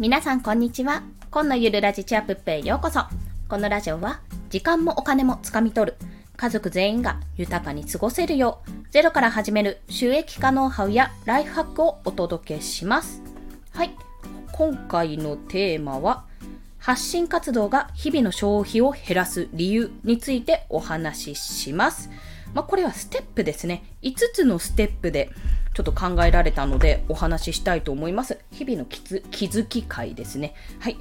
[0.00, 1.02] 皆さんこんにちは。
[1.30, 3.00] 今のゆるラジチアップへようこそ。
[3.50, 5.98] このラジオは、時間もお金もつかみ取る。
[6.38, 13.20] 家族全員が豊かに過ごせるよう、ゼロから始める収益化ノウハウやライフハックをお届けします。
[13.72, 13.94] はい。
[14.52, 16.24] 今回のテーマは、
[16.78, 22.08] 発信活動が日々の消費を減らす理由についてお話しします。
[22.54, 23.84] まあ、これはステップですね。
[24.00, 25.28] 5つのステップで
[25.80, 28.38] ちょっと考えられたのでお話ししたいと思います。
[28.50, 29.00] 日々の気
[29.46, 30.54] づき会ですね。
[30.78, 30.98] はい。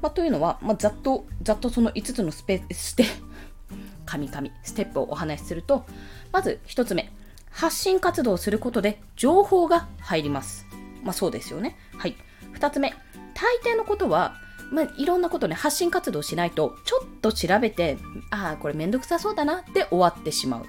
[0.00, 3.04] まあ、というのは、まあ、ざっと、ざっとその5つのスペ、ステ、
[4.06, 5.84] 神々、ステップをお話しすると、
[6.30, 7.12] まず1つ目、
[7.50, 10.66] 発信活動をすることで情報が入ります。
[11.02, 11.76] まあそうですよね。
[11.96, 12.14] はい。
[12.54, 12.94] 2つ目、
[13.34, 14.36] 大抵のことは、
[14.70, 17.98] まあ、いろんなことね、発信活動しないと、ちょっと調べて、
[18.30, 20.64] ああ、これめんどくさそうだなって終わってしまう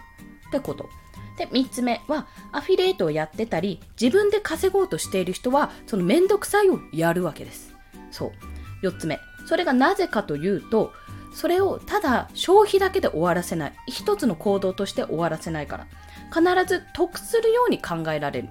[0.48, 0.90] ってこと。
[1.38, 7.74] で、3つ目は、アフィリエイトをやってたり、自分で稼ごうとしている人は、そのめんどくさいをやるわけです。
[8.12, 8.86] そう。
[8.86, 9.20] 4つ目。
[9.48, 10.94] それがなぜかというと、
[11.34, 13.74] それをただ消費だけで終わらせない。
[13.88, 15.88] 一つの行動として終わらせないから。
[16.32, 18.50] 必ず得するように考えられる。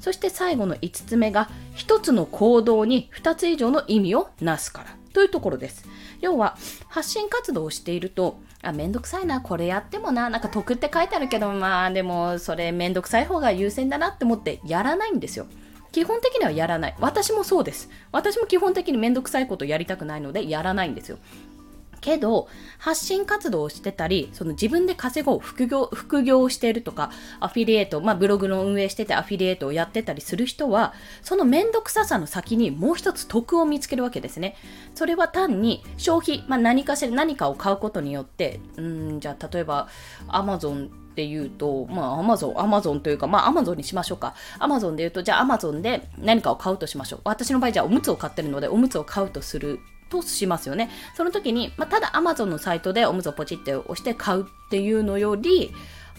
[0.00, 4.96] そして最後の5つ目が、一つの行動に2つ以上の意味をなすから。
[5.12, 5.84] というところです。
[6.20, 6.56] 要は、
[6.88, 15.46] 発信活動をしていると、あ、めんどくさいな、これやってもな、なんか得って書いてあるけど、まあでもそれめんどくさい方が優先だなって思ってやらないんですよ。
[15.92, 16.94] 基本的にはやらない。
[17.00, 17.88] 私もそうです。
[18.12, 21.18] 私も基本的にめんどくさいことやりたくないのでやらないんですよ。
[22.00, 22.48] けど、
[22.78, 34.56] 発信活動をしてたり、その自分で稼ごう、副業、副業をしてるとか、アフィリエイト、まあブログの運営しててアフィリエイトをやってたりする人は、そのめんどくささの先にもう一つ得を見つけるわけですね。
[34.94, 39.88] それは単に消費、まあ何かしら何かを買うことによって、うん、じゃあ例えば、
[40.28, 44.34] アマゾンっていうと、まあ、アマゾン、アマゾンというか、まあ、アマゾンにしましょうか。
[44.58, 47.20] アマゾンで言うと、じゃあ、アマゾンで何かを買うとしましょう。
[47.24, 50.90] 私の場合、じゃあ、おむつを買ってるので、おむつを買うとするとしますよね。
[51.16, 55.72] その時に、まあ、ただ Amazon のサイトでおむつをポチって押して買うっていうのより、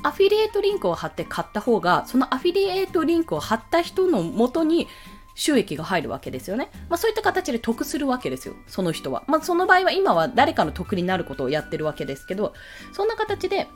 [0.04, 4.88] アフィリエイトリンクを貼って買った方が、そのアフィリエイトリンクを貼った人の元に
[5.36, 6.70] 収益が入るわけですよね。
[6.90, 8.56] まあそういった形で得するわけですよ。
[8.68, 9.24] その人は。
[9.28, 12.54] まあその場合は今は誰かの得になることをやってるわけですけど、
[12.94, 13.68] そんな形で、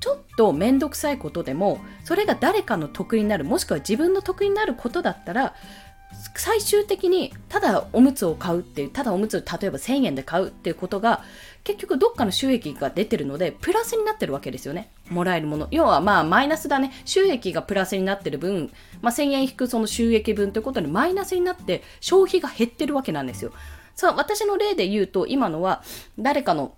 [0.00, 5.54] ちょっと面倒くさいことでも、それが誰かの得になる、もしくは自分の得になることだったら、
[6.34, 11.22] 最終的にただおむつを買うっていうただおむつ例えば1000円で買うっていうことが
[11.64, 14.90] 結局どっかの収益が出てるのでプラスになってるわけですよね。
[15.10, 15.68] もらえるもの。
[15.70, 16.92] 要はまあマイナスだね。
[17.04, 18.70] 収益がプラスになってる分、
[19.02, 23.52] まあ、1000円引くその収益分ということでマイナスになって消費が減ってるわけなんですよ。
[23.94, 25.82] さあ私の例で言うと今のは
[26.18, 26.74] 誰かの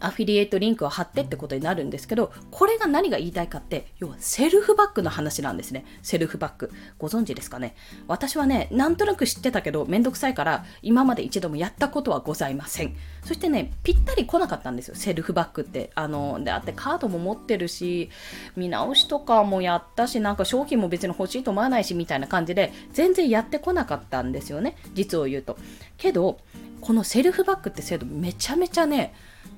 [0.00, 5.84] アフィリエイトリンクを貼ってってことになるんですけど、これが何が言いたいかって、要はセルフバッグの話なんですね。
[6.02, 6.72] セルフバッグ。
[6.98, 7.74] ご存知ですかね？
[8.08, 12.96] 私はね、なんとなく知ってたけど、めんどくさいから、今まで一度もやったことはございません。
[13.24, 15.90] そしてね、ぴったり来なかったんですよ、セルフバッグって。
[15.94, 18.10] あの、であってカードも持ってるし、
[18.56, 24.76] 見直しとかもやったし、なんか商品も別に欲しいと思わないし、みたいな感じで、全然やってこなかったんですよね。
[24.94, 25.58] 実を言うと。
[25.98, 26.38] けど、
[26.80, 29.14] このセルフバッグって制度めちゃめちゃね、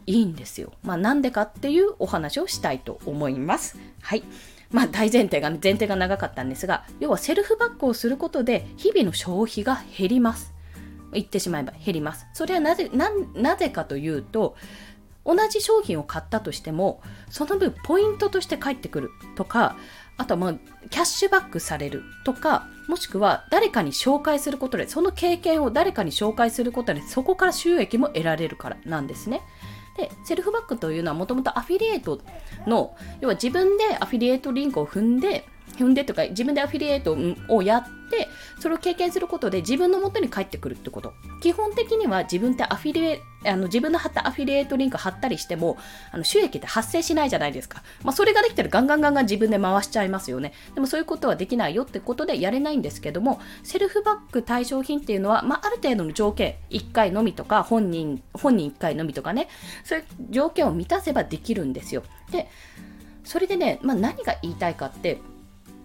[0.06, 0.72] いいんですよ。
[0.82, 3.78] まあなんでかっていうお話をしたいと思います。
[4.00, 4.24] はい。
[4.70, 10.52] まあ大前提が、前提が長かったんですが、要はセルフバッグをすることで日々の消費が減ります。
[11.12, 12.26] 言ってしまえば減ります。
[12.32, 14.56] それはなぜ、ななぜかというと、
[15.24, 19.76] 同じ商品を買ったとしても、その分ポイントとして返ってくるとか、
[20.16, 20.54] あとはまあ、
[20.90, 29.42] キャッシュバックされるとか、もしくは誰かに紹介することで、その経験を誰かに紹介することで、そこから収益も得られるからなんですね。
[29.96, 32.20] で、セルフバックというのはもともとアフィリエイト
[32.66, 35.44] の、要は自分でアフィリエイトリンクを踏んで、
[35.78, 37.16] 踏んでとか自分でアフィリエイト
[37.48, 38.28] をやって
[38.60, 41.14] それを経験することで自分の元に返ってくるってこと。
[41.40, 45.76] 基本的には自分ってアフィリエあの自分の貼ったアフィリエイトリンク貼ったりしても
[46.12, 50.52] あの収益って発生しないじゃないですか、まあ、それができたらガンガンガンガン自分で回しちゃいますよね。
[50.74, 59.48] でもそういうことはできないよってことでやれないんですけどもセルフバック対象品っていうのは、まあ、ある程度の条件1回のみとか本人本人1回のみとかね。
[59.84, 62.02] そういう条件を満たせばできるんですよ。
[62.30, 62.48] で
[63.24, 65.18] それでね、まあ、何が言いたいかって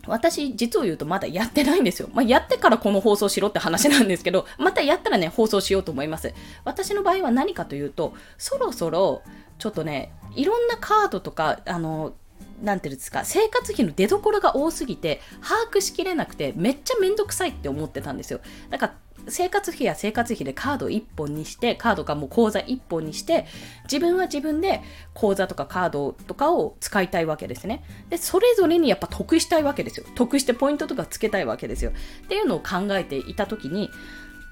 [0.07, 2.09] 私、実を言うとまだやってないんですよ。
[2.13, 6.33] まあ、やってからこの放送しろって話なんですけど、 またやったらね、放送しようと思います。
[6.63, 9.21] 私の場合は何かというと、そろそろ、
[9.59, 12.13] ちょっとね、いろんなカードとか、あの、
[12.61, 18.39] なんていうんですか、生活費の出所が多すぎて、把握しきれなくて、めっちゃめんどくさいって思ってたんですよ。
[18.69, 18.93] だから、
[19.29, 23.45] 生活費や生活費でカード1本にして、カードかもう口座1本にして、
[23.83, 24.81] 自分は自分で
[25.13, 27.83] 口座とかカードとかを使いたいわけですね。
[28.09, 30.05] で、それぞれにやっぱ得したいわけですよ。
[30.15, 31.91] 得してポイントとかつけたいわけですよ。
[32.25, 33.89] っていうのを考えていたときに、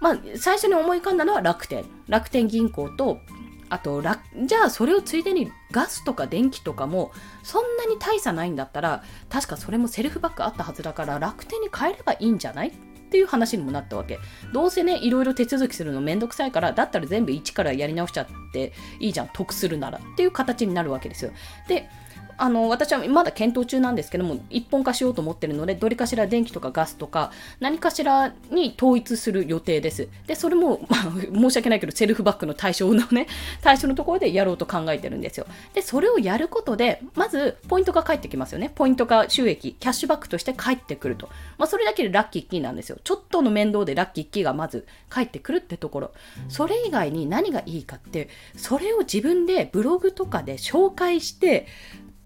[0.02, 1.86] まあ、最初に思い浮かんだのは楽天。
[2.08, 3.20] 楽天銀行と、
[3.68, 7.12] あと、じゃあそれをついでにガスとか電気とかも
[7.42, 12.72] そんなに大差ないんだったら、確かそれもセルフバッグあったはずだから楽天に変えればいいんじゃない？
[13.16, 14.20] っていう話にもなったわけ。
[14.52, 21.32] どうせね、いろいろ手続きするのめんどくさいから、だったら全部一からやり直しちゃっていいじゃん、得するならっていう形になるわけですよ。
[21.70, 21.88] で、
[22.38, 30.08] あの私はまだ検討中なんですけども一本化しようと思ってるのでどれかしら電気とかガスとか何かしらに統一する予定です。
[30.28, 33.28] でそれも、まあ、申し訳ないけどセルフバッグの対象のね
[33.62, 35.46] 対象のところでやろうと考えてるんですよ。
[35.74, 38.72] でそれをやることでまずポイントが返ってきますよね。
[38.74, 42.98] ポイントが収益キャッシュバックとして返ってくると、まあ、それだけでラッキーキーなんですよ。
[43.04, 46.12] ちょっとの面倒でラッキーキーがまず返ってくるってところ。
[46.50, 51.68] それ以外に何がいいかってそれを自分でブログとかで紹介して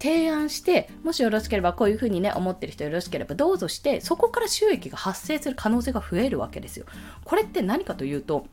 [0.00, 6.86] 提案して、もしよろしければこういうふうにね、思ってる人よろしければどうぞして、そこから収益が発生する可能性が増えるわけですよ。
[7.24, 8.46] これって何かというと、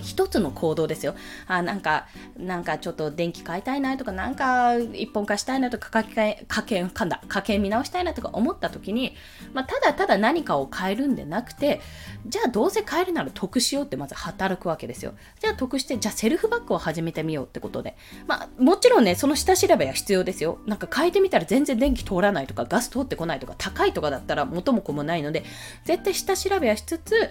[0.00, 1.14] 一つの行動ですよ。
[1.46, 2.06] あ、なんか、
[2.36, 9.14] なんかちょっと電気買いたいなとか、なんか一本化したいなとか、家計、家計、噛んだ、家計見直したいなとか思った時に、
[9.52, 11.80] まあ、ただただ何かを変えるんでなくて、
[12.26, 15.14] じゃあどうせ変えるなら得しようってまず働くわけですよ。
[15.40, 17.96] じゃあ得して、じゃあセルフバッグを始めてみようってことで。
[18.26, 20.58] まあ、もちろんね、その下調べは必要ですよ。
[20.66, 25.44] なんか変えてみたら全然電気通らないとか、ガス通ってこないとか、高いとかだったら元も子もないので、
[25.84, 27.30] 絶対下調べはしつつ、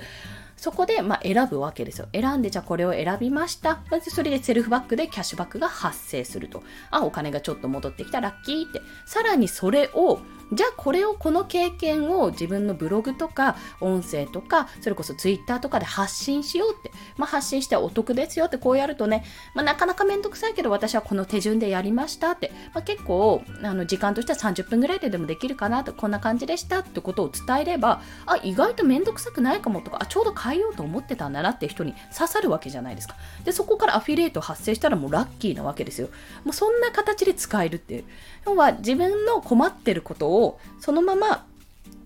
[0.57, 2.07] そこで、まあ、選ぶわけですよ。
[2.13, 3.81] 選んで、じゃあこれを選びました。
[4.09, 6.63] それでセルフバックでキャッシュバックが発生すると。
[6.91, 8.81] あ、お金がちょっと戻ってきた、ラッキーって。
[9.05, 10.19] さらにそれを
[10.51, 33.15] じゃあこれをこの経験を自分のブログとか音声とかそれこそツイッターとかで発信しようって、まあ、発信してお得ですよってこうやるとね、まあ、なかなかめんどくさいけど私はこの手順でやりましたって、まあ、結構あの時間としては30分ぐらいででもできるかなとこんな感じでしたってことを伝えればあ意外とめんどくさくないかもとかあちょうど変えようと思ってたんだなって人に刺さるわけじゃないですか。
[33.43, 36.09] でそこからアフィリエイト発生したらもうラッキーなわけですよ。
[36.43, 38.03] もうそんな形で使えるっていう。
[38.45, 41.45] 要は自分の困ってることををそのまま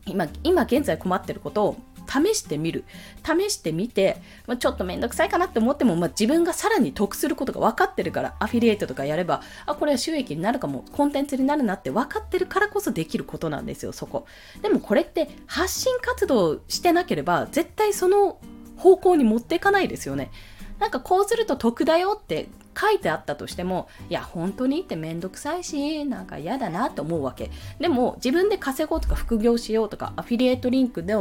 [0.06, 1.78] 今今現在困ってることを
[2.10, 2.86] 試してみる。
[3.24, 4.18] 試してみて、
[4.48, 14.26] まあ、ちょっとめんどくさいかなって思っても、まあ、自分がさらに得することが分かってるから、アフィリエイトとかやれば、あ、これは収益になるかも、コンテンツになるなって分かってるからこそできることなんですよ、そこ。
[14.64, 18.40] でもこれって発信活動してなければ、絶対その
[18.78, 20.31] 方向に持っていかないですよね。
[20.80, 22.48] なんかこうすると得だよって
[22.80, 27.52] 書いてあったとしても、いや、本当にってめんどくさいし、なんか嫌だなって思うわけ。
[27.80, 31.16] でも、自分で稼ごうとか副業しようとか、アフィリエイトリンクで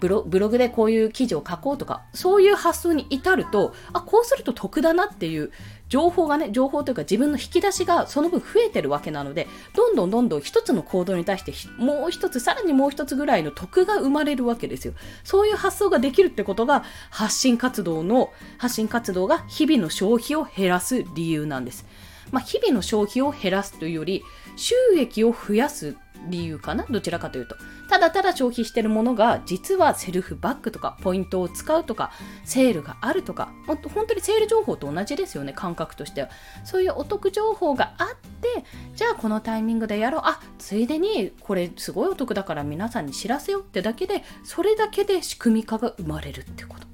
[0.00, 5.50] ブロブログでこういう記事を書こうとか、そういう発想に至ると、あ、こうすると得だなっていう
[5.88, 14.94] 情報がね、情報というか自分の引き出しがその分増えてるわけなので、どんどんどんどん一つの行動に対してもう一つ、さらにもう一つぐらいの得が生まれるわけですよ。
[15.24, 21.86] そういう発想ができるってことが発信活動の、発信活動が日々の消費を減らす理由なんです。
[22.30, 24.22] まあ、日々の消費を減らすというより、
[24.56, 25.96] 収益を増やす
[26.28, 26.84] 理由かな？
[26.88, 27.56] どちらかというと。
[27.88, 32.12] ただただ消費してるものが、実はセルフバックとか、ポイントを使うとか、
[32.44, 36.28] セールがあるとか、本当にセール情報と同じですよね、感覚としては。
[36.64, 38.08] そういうお得情報があっ
[38.40, 38.64] て、
[38.94, 40.22] じゃあこのタイミングでやろう。
[40.24, 46.86] あ、ついでにこれすごいお得だから皆さんに知らせよってだけで、それだけで仕組み化が生まれるってこと。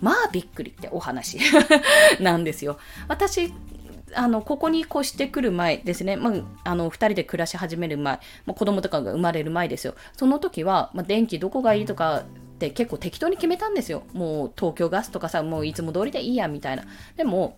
[0.00, 1.38] まあびっくりってお話
[2.20, 2.78] なんですよ。
[3.06, 3.52] 私
[4.14, 9.94] あのここに越してくる前ですね、まあ、あの2人で暮らし始める前、まあ、子供とかが生まれる前ですよ。
[10.16, 12.24] その時は、まあ、電気どこがいいとかっ
[12.58, 14.02] て結構適当に決めたんですよ。
[14.12, 16.84] もう東京ガスとかさもういつも通りでいいやみたいな。
[17.16, 17.56] でも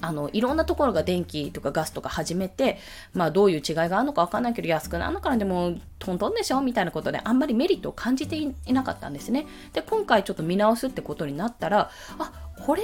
[0.00, 2.78] あのいろんなところが電気とかガスとか始めて、
[3.14, 9.46] まあ、どういう違いがあるのか分かんないけど安くなるのからでもトントンでしょみたいなことであんまりメリットを感じていなかったんですね。
[9.72, 12.32] で今回ちょっと見直すってことになったらあ
[12.66, 12.82] これ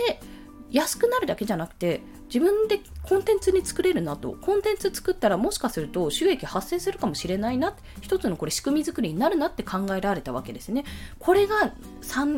[0.70, 2.00] 安くなるだけじゃなくて
[2.32, 4.36] 自分でコンテンツに作れるなと。
[4.40, 10.84] コンテンツ作ったらもしかすると収益発生するかもしれないな一つのこれ仕組み作りになるなって考えられたわけですね。
[11.18, 11.72] これが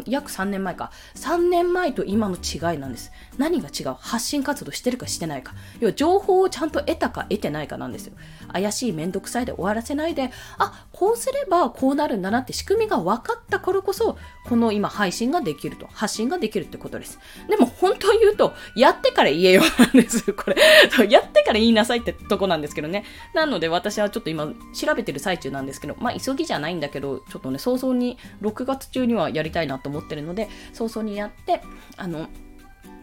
[0.06, 0.92] 約3年前か。
[1.16, 3.12] 3年前と今の違いなんです。
[3.36, 3.96] 何が違う？
[3.98, 5.52] 発信活動してるかしてないか。
[5.80, 8.14] 要は情報をちゃんと得たか得てないかなんですよ。
[8.50, 10.30] 怪しいめんどくさいで終わらせないで。
[10.56, 15.86] あこうすればこうなるんだなって仕組みが分かったからこそこの今配信ができると。
[15.92, 17.18] 発信ができるってことです。
[17.50, 20.56] でも本当に言うとやってから言えよなんです、これ。
[21.10, 23.04] やってから言いなさいってとこなんですけどね。
[23.34, 31.62] なので私はちょっと今調べてる最中なんですけど、まあ急ぎじゃないんだけど、ちょっとね、早々に6月中にはやりたいなと思ってるので、早々にやって、
[31.96, 32.28] あの、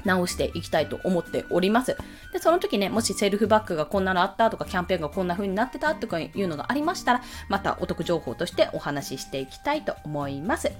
[0.05, 1.97] 直していきたいと思っております。
[2.31, 10.71] で、その時ね、もしセルフバッグがこんなのあったとか、キャンペーンがこんな風になってたとかいうのがありましたら、またお得情報としてお話ししていきたいと思います。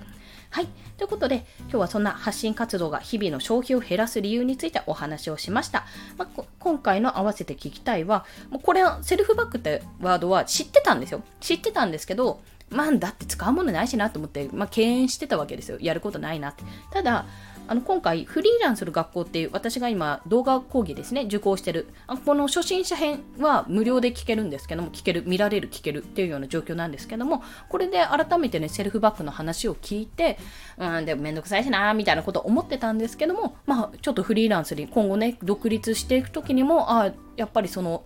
[0.52, 0.68] はい。
[0.98, 5.86] ということで、今日はそんな発信活動が日々の消費を減らす理由についてお話をしました。
[6.18, 11.22] まあ、今回の合わせて聞きたいは、もうこれセルフバックってワードは知ってたんですよ。
[11.40, 15.78] 知ってたんですけど、まあ、だって使うものないしなと思って、まあ、敬遠してたわけですよ。
[15.80, 16.64] やることないなって。
[16.92, 17.26] ただ、
[17.70, 21.88] あの今回フリーランスの学校っていう私が今動画講義ですね受講してる
[22.26, 30.40] この初心者編は無料で聞けるんですけども聞ける見られる聞けるっていうような状況なんですけどもこれで改めてねセルフバックの話を聞いて
[30.80, 38.04] うんでもめんどくさいしなみたいなことを思ってたんですけどもまあちょっとフリーランスに今後ね独立していく時にもあやっぱりその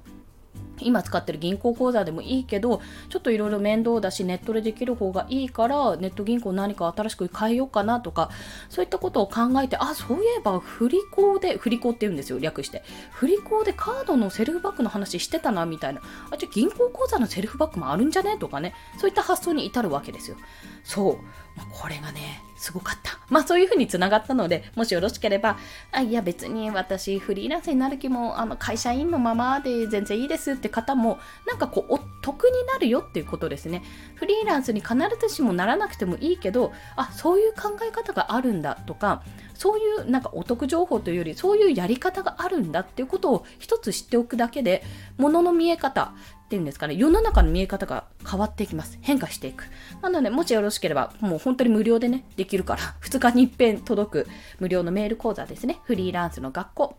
[0.79, 8.29] 今使ってる銀行口座でもいいけどちょっといろいろ面倒だしネットでできる方がいいからネット銀行何か新しく変えようかなとか
[8.69, 12.83] そういったことを考えてあそういえば振り子で振り子って言うんですよ略して。
[13.11, 16.01] 振り子でカードのセルフバッグの話してたなみたいな。
[16.31, 18.37] あじゃあ銀行口座のセルフバッグもあるんじゃね？
[18.37, 18.73] とかね。
[18.97, 20.37] そういった発想に至るわけですよ。
[20.83, 21.17] そう。
[21.71, 23.19] これがねすごかった。
[23.29, 25.57] まあそういうふうにつながったので、もしよろしければ、
[25.91, 33.83] あいや別に私フリーランスになる気もあの会社員のままで全然いいですって方も、なんかこう、お得になるよっていうことですね。
[34.15, 44.83] フリーランスに必ずしもならなくてもいいけど、あ、そういう考え方があるんだとか、そういうなんかお得情報というより、そういうやり方があるんだっていうことを一つ知っておくだけで、
[45.17, 46.13] 物の見え方、
[46.53, 48.99] ていうんですかね、世の中の見え方が変わっていきます。
[49.01, 49.65] 変化していく。
[50.03, 54.27] なので、もしよろしければ、もう本当に無料でね、できるから、 2日に一遍届く
[54.59, 55.79] 無料のメール講座ですね。
[55.85, 56.95] フリーランスの学校。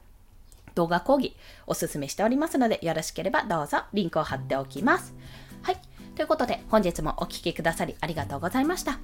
[0.75, 1.37] 動画講義
[1.69, 5.15] おすすめしておりますので、よろしければどうぞリンクを貼っておきます。
[5.63, 5.77] はい。
[6.17, 8.99] ということで、本日もお聴きくださりありがとうございました。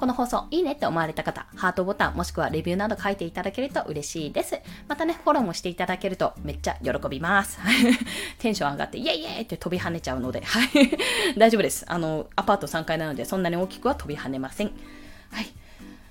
[0.00, 4.58] この放送いいねって思われた方、ハートボタンもしくはレビューなど書いていただけると嬉しいです。
[4.88, 7.58] またね、フォローもしていただけるとめっちゃ喜びます。
[8.40, 10.70] テンション上がってイエイイエイって飛び跳ねちゃうので、はい。
[11.36, 11.84] 大丈夫です。
[11.86, 14.68] あの、アパート3階なのでそんなに大きくは飛び跳ねません。
[15.32, 15.46] はい。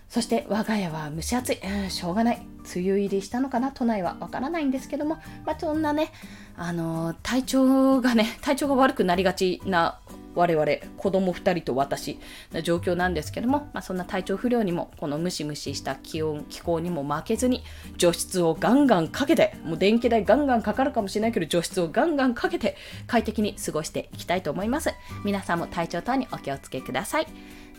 [0.07, 2.41] そして我が家は蒸し暑い、うん、しょうがない。
[2.75, 3.71] 梅雨入りしたのかな？
[3.71, 5.15] 都内はわからないんですけども、
[5.47, 6.11] まあ、そんなね、
[6.55, 9.99] あの、体調がね、体調が悪くなりがちな
[10.35, 10.65] 我々
[10.97, 12.19] 子供2人と私
[12.51, 17.63] の状況なんですけども、まあ、そんな体調不良にもこのムシムシした気温気候にも負けずに
[17.97, 22.75] 除湿をガンガンかけてもう電気代ガンガンかかるかもしれないけど除湿をガンガンかけて
[23.07, 24.91] 快適に過ごしていきたいと思います。
[25.25, 27.27] 皆さんも体調等にお気をつけください。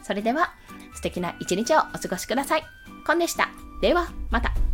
[0.03, 0.55] それでは
[0.95, 2.63] 素敵な一日をお過ごしください。
[3.07, 3.49] コンでした。
[3.81, 4.70] ではまた。